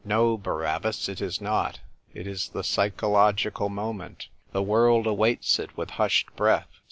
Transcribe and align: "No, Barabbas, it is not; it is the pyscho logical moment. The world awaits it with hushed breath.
"No, 0.17 0.35
Barabbas, 0.35 1.07
it 1.09 1.21
is 1.21 1.39
not; 1.39 1.79
it 2.11 2.25
is 2.25 2.49
the 2.49 2.63
pyscho 2.63 3.07
logical 3.11 3.69
moment. 3.69 4.29
The 4.51 4.63
world 4.63 5.05
awaits 5.05 5.59
it 5.59 5.77
with 5.77 5.91
hushed 5.91 6.35
breath. 6.35 6.79